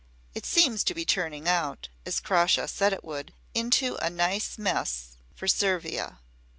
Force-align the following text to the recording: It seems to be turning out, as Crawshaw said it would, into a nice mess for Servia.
It 0.33 0.47
seems 0.47 0.83
to 0.85 0.95
be 0.95 1.05
turning 1.05 1.47
out, 1.47 1.89
as 2.07 2.19
Crawshaw 2.19 2.65
said 2.65 2.91
it 2.91 3.03
would, 3.03 3.35
into 3.53 3.97
a 4.03 4.09
nice 4.09 4.57
mess 4.57 5.17
for 5.35 5.47
Servia. 5.47 6.17